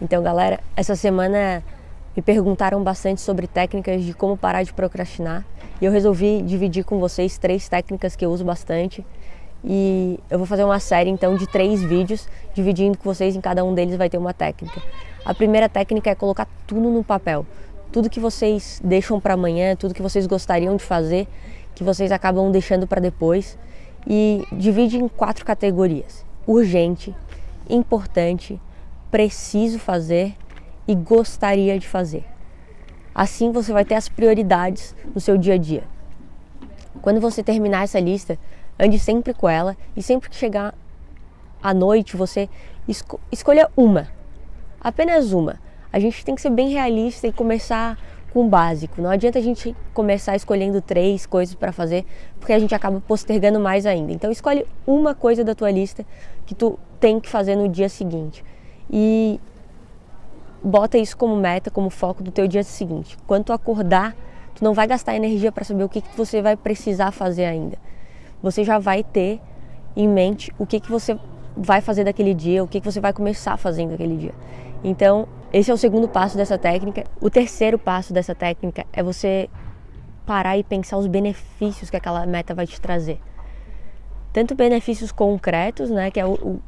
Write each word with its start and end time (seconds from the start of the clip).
Então, 0.00 0.22
galera, 0.22 0.60
essa 0.76 0.96
semana 0.96 1.62
me 2.16 2.22
perguntaram 2.22 2.82
bastante 2.82 3.20
sobre 3.20 3.46
técnicas 3.46 4.02
de 4.02 4.14
como 4.14 4.36
parar 4.36 4.62
de 4.62 4.72
procrastinar 4.72 5.44
e 5.80 5.84
eu 5.84 5.92
resolvi 5.92 6.42
dividir 6.42 6.84
com 6.84 6.98
vocês 6.98 7.36
três 7.36 7.68
técnicas 7.68 8.14
que 8.14 8.24
eu 8.24 8.30
uso 8.30 8.44
bastante. 8.44 9.04
E 9.64 10.20
eu 10.30 10.38
vou 10.38 10.46
fazer 10.46 10.62
uma 10.62 10.78
série 10.78 11.10
então 11.10 11.36
de 11.36 11.46
três 11.46 11.82
vídeos, 11.82 12.28
dividindo 12.54 12.96
com 12.98 13.04
vocês, 13.04 13.34
em 13.34 13.40
cada 13.40 13.64
um 13.64 13.74
deles 13.74 13.96
vai 13.96 14.08
ter 14.08 14.18
uma 14.18 14.32
técnica. 14.32 14.80
A 15.24 15.34
primeira 15.34 15.68
técnica 15.68 16.10
é 16.10 16.14
colocar 16.14 16.46
tudo 16.66 16.90
no 16.90 17.02
papel. 17.02 17.46
Tudo 17.90 18.10
que 18.10 18.20
vocês 18.20 18.80
deixam 18.84 19.20
para 19.20 19.34
amanhã, 19.34 19.74
tudo 19.74 19.94
que 19.94 20.02
vocês 20.02 20.26
gostariam 20.26 20.76
de 20.76 20.84
fazer, 20.84 21.26
que 21.74 21.82
vocês 21.82 22.12
acabam 22.12 22.50
deixando 22.50 22.86
para 22.86 23.00
depois. 23.00 23.58
E 24.06 24.46
divide 24.52 24.98
em 24.98 25.08
quatro 25.08 25.44
categorias: 25.44 26.24
urgente, 26.46 27.14
importante, 27.68 28.60
preciso 29.14 29.78
fazer 29.78 30.34
e 30.88 30.92
gostaria 30.92 31.78
de 31.78 31.86
fazer. 31.86 32.24
Assim 33.14 33.52
você 33.52 33.72
vai 33.72 33.84
ter 33.84 33.94
as 33.94 34.08
prioridades 34.08 34.92
no 35.14 35.20
seu 35.20 35.38
dia 35.38 35.54
a 35.54 35.56
dia. 35.56 35.84
Quando 37.00 37.20
você 37.20 37.40
terminar 37.40 37.84
essa 37.84 38.00
lista, 38.00 38.36
ande 38.76 38.98
sempre 38.98 39.32
com 39.32 39.48
ela 39.48 39.76
e 39.96 40.02
sempre 40.02 40.28
que 40.28 40.34
chegar 40.34 40.74
à 41.62 41.72
noite 41.72 42.16
você 42.16 42.48
esco 42.88 43.20
escolha 43.30 43.70
uma, 43.76 44.08
apenas 44.80 45.32
uma. 45.32 45.60
A 45.92 46.00
gente 46.00 46.24
tem 46.24 46.34
que 46.34 46.42
ser 46.42 46.50
bem 46.50 46.70
realista 46.70 47.28
e 47.28 47.32
começar 47.32 47.96
com 48.32 48.44
o 48.44 48.48
básico. 48.48 49.00
Não 49.00 49.10
adianta 49.10 49.38
a 49.38 49.42
gente 49.42 49.76
começar 49.92 50.34
escolhendo 50.34 50.82
três 50.82 51.24
coisas 51.24 51.54
para 51.54 51.70
fazer, 51.70 52.04
porque 52.40 52.52
a 52.52 52.58
gente 52.58 52.74
acaba 52.74 53.00
postergando 53.00 53.60
mais 53.60 53.86
ainda. 53.86 54.12
Então 54.12 54.32
escolhe 54.32 54.66
uma 54.84 55.14
coisa 55.14 55.44
da 55.44 55.54
tua 55.54 55.70
lista 55.70 56.04
que 56.44 56.52
tu 56.52 56.76
tem 56.98 57.20
que 57.20 57.28
fazer 57.28 57.54
no 57.54 57.68
dia 57.68 57.88
seguinte. 57.88 58.44
E 58.96 59.40
bota 60.62 60.96
isso 60.96 61.16
como 61.16 61.34
meta, 61.34 61.68
como 61.68 61.90
foco 61.90 62.22
do 62.22 62.30
teu 62.30 62.46
dia 62.46 62.62
seguinte. 62.62 63.18
Quando 63.26 63.46
tu 63.46 63.52
acordar, 63.52 64.14
tu 64.54 64.62
não 64.62 64.72
vai 64.72 64.86
gastar 64.86 65.16
energia 65.16 65.50
para 65.50 65.64
saber 65.64 65.82
o 65.82 65.88
que, 65.88 66.00
que 66.00 66.16
você 66.16 66.40
vai 66.40 66.56
precisar 66.56 67.10
fazer 67.10 67.44
ainda. 67.44 67.76
Você 68.40 68.62
já 68.62 68.78
vai 68.78 69.02
ter 69.02 69.40
em 69.96 70.06
mente 70.08 70.52
o 70.60 70.64
que, 70.64 70.78
que 70.78 70.88
você 70.88 71.18
vai 71.56 71.80
fazer 71.80 72.04
daquele 72.04 72.32
dia, 72.32 72.62
o 72.62 72.68
que, 72.68 72.80
que 72.80 72.88
você 72.88 73.00
vai 73.00 73.12
começar 73.12 73.56
fazendo 73.56 73.94
aquele 73.94 74.16
dia. 74.16 74.34
Então, 74.84 75.26
esse 75.52 75.72
é 75.72 75.74
o 75.74 75.76
segundo 75.76 76.06
passo 76.08 76.36
dessa 76.36 76.56
técnica. 76.56 77.02
O 77.20 77.28
terceiro 77.28 77.76
passo 77.76 78.12
dessa 78.12 78.34
técnica 78.34 78.86
é 78.92 79.02
você 79.02 79.50
parar 80.24 80.56
e 80.56 80.62
pensar 80.62 80.98
os 80.98 81.08
benefícios 81.08 81.90
que 81.90 81.96
aquela 81.96 82.24
meta 82.26 82.54
vai 82.54 82.66
te 82.66 82.80
trazer. 82.80 83.20
Tanto 84.32 84.54
benefícios 84.54 85.10
concretos, 85.10 85.90
né, 85.90 86.12
que 86.12 86.20
é 86.20 86.26
o, 86.26 86.60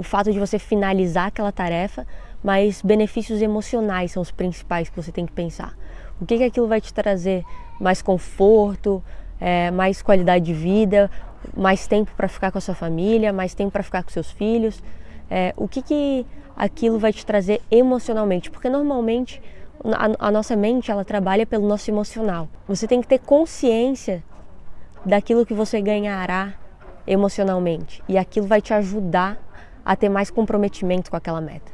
o 0.00 0.02
fato 0.02 0.32
de 0.32 0.40
você 0.40 0.58
finalizar 0.58 1.26
aquela 1.26 1.52
tarefa, 1.52 2.06
mas 2.42 2.80
benefícios 2.80 3.42
emocionais 3.42 4.12
são 4.12 4.22
os 4.22 4.30
principais 4.30 4.88
que 4.88 4.96
você 4.96 5.12
tem 5.12 5.26
que 5.26 5.32
pensar. 5.32 5.76
O 6.18 6.24
que, 6.24 6.38
que 6.38 6.44
aquilo 6.44 6.66
vai 6.66 6.80
te 6.80 6.92
trazer? 6.94 7.44
Mais 7.78 8.00
conforto, 8.00 9.04
é, 9.38 9.70
mais 9.70 10.00
qualidade 10.00 10.46
de 10.46 10.54
vida, 10.54 11.10
mais 11.54 11.86
tempo 11.86 12.12
para 12.16 12.28
ficar 12.28 12.50
com 12.50 12.56
a 12.56 12.62
sua 12.62 12.74
família, 12.74 13.30
mais 13.30 13.52
tempo 13.52 13.70
para 13.70 13.82
ficar 13.82 14.02
com 14.02 14.08
seus 14.08 14.30
filhos. 14.30 14.82
É, 15.30 15.52
o 15.54 15.68
que, 15.68 15.82
que 15.82 16.26
aquilo 16.56 16.98
vai 16.98 17.12
te 17.12 17.26
trazer 17.26 17.60
emocionalmente? 17.70 18.50
Porque 18.50 18.70
normalmente 18.70 19.42
a, 19.84 20.28
a 20.28 20.30
nossa 20.30 20.56
mente 20.56 20.90
ela 20.90 21.04
trabalha 21.04 21.44
pelo 21.44 21.68
nosso 21.68 21.90
emocional. 21.90 22.48
Você 22.66 22.88
tem 22.88 23.02
que 23.02 23.06
ter 23.06 23.18
consciência 23.18 24.24
daquilo 25.04 25.44
que 25.44 25.52
você 25.52 25.78
ganhará 25.78 26.54
emocionalmente 27.06 28.02
e 28.08 28.16
aquilo 28.16 28.46
vai 28.46 28.62
te 28.62 28.72
ajudar 28.72 29.49
a 29.84 29.96
ter 29.96 30.08
mais 30.08 30.30
comprometimento 30.30 31.10
com 31.10 31.16
aquela 31.16 31.40
meta. 31.40 31.72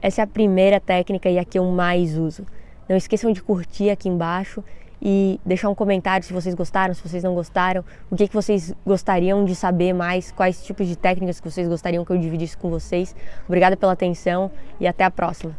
Essa 0.00 0.22
é 0.22 0.24
a 0.24 0.26
primeira 0.26 0.80
técnica 0.80 1.28
e 1.28 1.38
a 1.38 1.44
que 1.44 1.58
eu 1.58 1.64
mais 1.64 2.16
uso. 2.16 2.46
Não 2.88 2.96
esqueçam 2.96 3.32
de 3.32 3.42
curtir 3.42 3.90
aqui 3.90 4.08
embaixo 4.08 4.62
e 5.00 5.40
deixar 5.44 5.68
um 5.68 5.74
comentário 5.74 6.26
se 6.26 6.32
vocês 6.32 6.54
gostaram, 6.54 6.94
se 6.94 7.06
vocês 7.06 7.22
não 7.22 7.34
gostaram, 7.34 7.84
o 8.10 8.16
que, 8.16 8.26
que 8.28 8.34
vocês 8.34 8.74
gostariam 8.84 9.44
de 9.44 9.54
saber 9.54 9.92
mais, 9.92 10.32
quais 10.32 10.64
tipos 10.64 10.86
de 10.86 10.96
técnicas 10.96 11.40
que 11.40 11.50
vocês 11.50 11.68
gostariam 11.68 12.04
que 12.04 12.10
eu 12.10 12.18
dividisse 12.18 12.56
com 12.56 12.70
vocês. 12.70 13.14
Obrigada 13.46 13.76
pela 13.76 13.92
atenção 13.92 14.50
e 14.80 14.86
até 14.86 15.04
a 15.04 15.10
próxima. 15.10 15.56